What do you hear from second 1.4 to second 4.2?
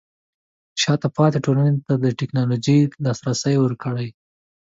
ټولنې ته د ټیکنالوژۍ لاسرسی ورکړئ.